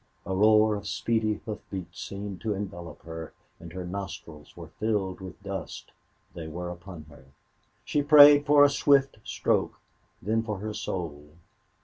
[0.25, 5.19] A roar of speedy hoof beats seemed to envelop her, and her nostrils were filled
[5.21, 5.91] with dust.
[6.33, 7.25] They were upon her.
[7.85, 9.79] She prayed for a swift stroke
[10.19, 11.25] then for her soul.